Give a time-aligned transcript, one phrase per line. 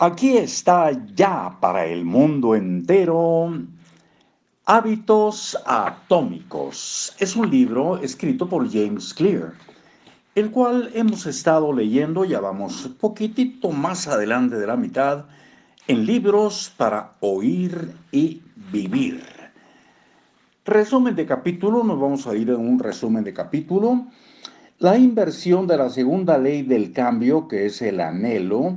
[0.00, 3.52] Aquí está ya para el mundo entero
[4.64, 7.16] Hábitos Atómicos.
[7.18, 9.54] Es un libro escrito por James Clear,
[10.36, 15.24] el cual hemos estado leyendo, ya vamos poquitito más adelante de la mitad,
[15.88, 18.40] en libros para oír y
[18.70, 19.24] vivir.
[20.64, 24.06] Resumen de capítulo, nos vamos a ir en un resumen de capítulo.
[24.78, 28.76] La inversión de la segunda ley del cambio, que es el anhelo,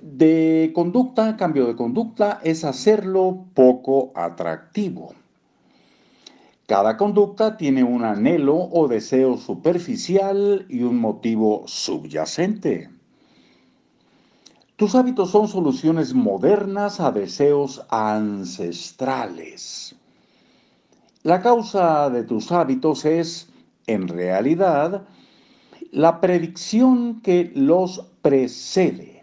[0.00, 5.14] de conducta, cambio de conducta, es hacerlo poco atractivo.
[6.66, 12.88] Cada conducta tiene un anhelo o deseo superficial y un motivo subyacente.
[14.76, 19.94] Tus hábitos son soluciones modernas a deseos ancestrales.
[21.22, 23.48] La causa de tus hábitos es,
[23.86, 25.06] en realidad,
[25.92, 29.13] la predicción que los precede.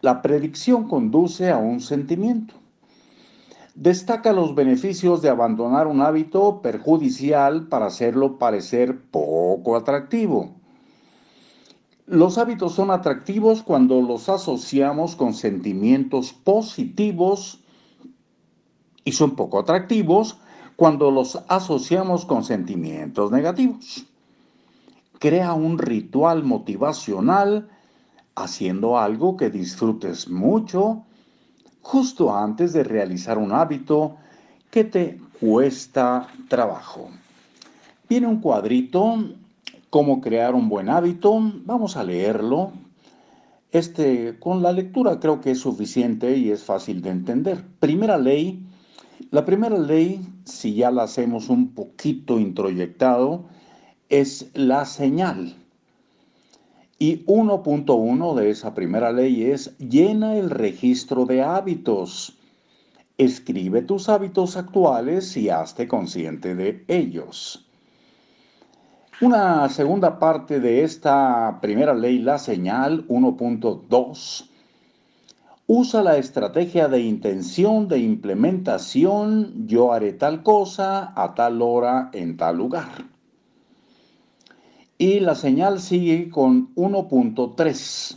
[0.00, 2.54] La predicción conduce a un sentimiento.
[3.74, 10.54] Destaca los beneficios de abandonar un hábito perjudicial para hacerlo parecer poco atractivo.
[12.06, 17.60] Los hábitos son atractivos cuando los asociamos con sentimientos positivos
[19.04, 20.38] y son poco atractivos
[20.76, 24.06] cuando los asociamos con sentimientos negativos.
[25.18, 27.68] Crea un ritual motivacional
[28.42, 31.04] haciendo algo que disfrutes mucho
[31.80, 34.16] justo antes de realizar un hábito
[34.70, 37.08] que te cuesta trabajo.
[38.08, 39.24] Viene un cuadrito,
[39.90, 42.72] cómo crear un buen hábito, vamos a leerlo.
[43.70, 47.64] Este, con la lectura creo que es suficiente y es fácil de entender.
[47.80, 48.66] Primera ley,
[49.30, 53.44] la primera ley, si ya la hacemos un poquito introyectado,
[54.08, 55.54] es la señal.
[57.00, 62.36] Y 1.1 de esa primera ley es llena el registro de hábitos.
[63.16, 67.64] Escribe tus hábitos actuales y hazte consciente de ellos.
[69.20, 74.48] Una segunda parte de esta primera ley, la señal 1.2,
[75.66, 82.36] usa la estrategia de intención de implementación, yo haré tal cosa a tal hora en
[82.36, 83.17] tal lugar.
[85.00, 88.16] Y la señal sigue con 1.3.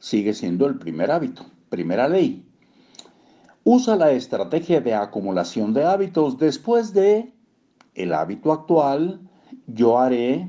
[0.00, 2.44] Sigue siendo el primer hábito, primera ley.
[3.62, 7.32] Usa la estrategia de acumulación de hábitos después de
[7.94, 9.20] el hábito actual,
[9.68, 10.48] yo haré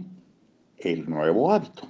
[0.78, 1.84] el nuevo hábito.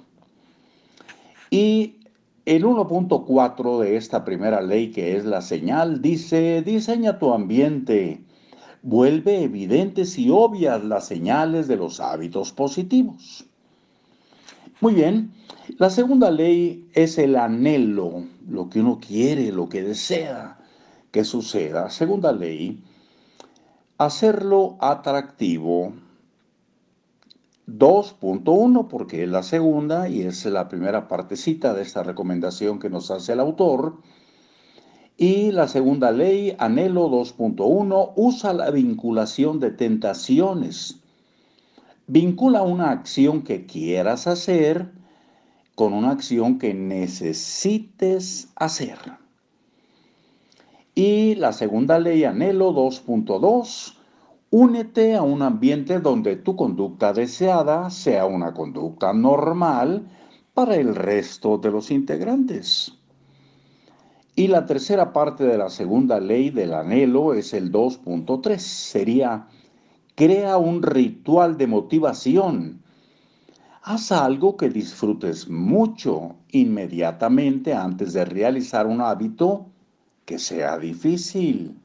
[1.50, 2.00] Y
[2.44, 8.24] el 1.4 de esta primera ley, que es la señal, dice, diseña tu ambiente,
[8.82, 13.46] vuelve evidentes y obvias las señales de los hábitos positivos.
[14.80, 15.34] Muy bien,
[15.76, 20.58] la segunda ley es el anhelo, lo que uno quiere, lo que desea
[21.10, 21.90] que suceda.
[21.90, 22.82] Segunda ley,
[23.98, 25.92] hacerlo atractivo.
[27.66, 33.10] 2.1, porque es la segunda y es la primera partecita de esta recomendación que nos
[33.10, 33.98] hace el autor.
[35.18, 40.99] Y la segunda ley, anhelo 2.1, usa la vinculación de tentaciones
[42.12, 44.90] Vincula una acción que quieras hacer
[45.76, 48.98] con una acción que necesites hacer.
[50.92, 53.94] Y la segunda ley anhelo 2.2,
[54.50, 60.08] únete a un ambiente donde tu conducta deseada sea una conducta normal
[60.52, 62.92] para el resto de los integrantes.
[64.34, 69.46] Y la tercera parte de la segunda ley del anhelo es el 2.3, sería
[70.14, 72.82] Crea un ritual de motivación.
[73.82, 79.66] Haz algo que disfrutes mucho inmediatamente antes de realizar un hábito
[80.26, 81.78] que sea difícil.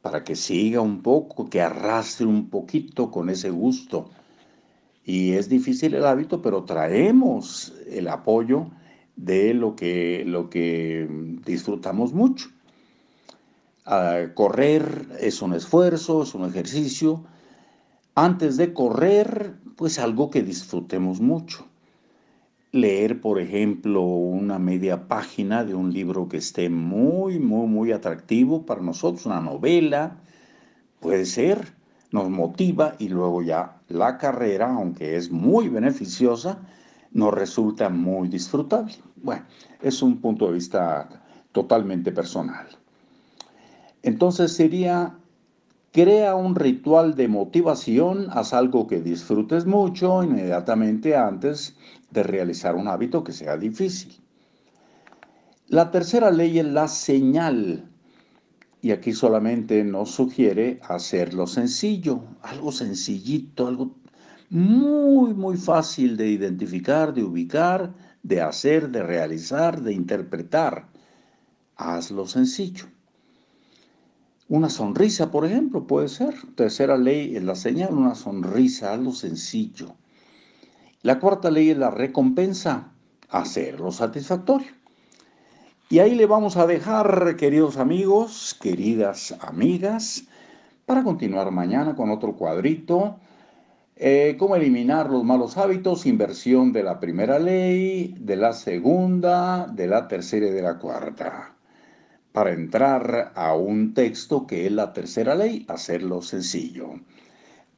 [0.00, 4.10] Para que siga un poco, que arrastre un poquito con ese gusto.
[5.04, 8.66] Y es difícil el hábito, pero traemos el apoyo
[9.16, 11.08] de lo que, lo que
[11.44, 12.48] disfrutamos mucho
[14.34, 17.24] correr es un esfuerzo, es un ejercicio.
[18.14, 21.66] Antes de correr, pues algo que disfrutemos mucho.
[22.70, 28.64] Leer, por ejemplo, una media página de un libro que esté muy, muy, muy atractivo
[28.64, 30.16] para nosotros, una novela,
[31.00, 31.74] puede ser,
[32.12, 36.60] nos motiva y luego ya la carrera, aunque es muy beneficiosa,
[37.10, 38.94] nos resulta muy disfrutable.
[39.16, 39.44] Bueno,
[39.82, 41.08] es un punto de vista
[41.52, 42.81] totalmente personal.
[44.02, 45.18] Entonces sería,
[45.92, 51.76] crea un ritual de motivación, haz algo que disfrutes mucho inmediatamente antes
[52.10, 54.22] de realizar un hábito que sea difícil.
[55.68, 57.88] La tercera ley es la señal.
[58.82, 63.94] Y aquí solamente nos sugiere hacerlo sencillo, algo sencillito, algo
[64.50, 70.88] muy, muy fácil de identificar, de ubicar, de hacer, de realizar, de interpretar.
[71.76, 72.84] Hazlo sencillo.
[74.52, 76.34] Una sonrisa, por ejemplo, puede ser.
[76.56, 79.94] Tercera ley es la señal, una sonrisa, algo sencillo.
[81.00, 82.92] La cuarta ley es la recompensa,
[83.30, 84.70] hacerlo satisfactorio.
[85.88, 90.24] Y ahí le vamos a dejar, queridos amigos, queridas amigas,
[90.84, 93.16] para continuar mañana con otro cuadrito
[93.96, 99.86] eh, cómo eliminar los malos hábitos, inversión de la primera ley, de la segunda, de
[99.86, 101.51] la tercera y de la cuarta.
[102.32, 106.94] Para entrar a un texto que es la tercera ley, hacerlo sencillo.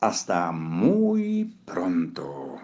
[0.00, 2.58] Hasta muy pronto.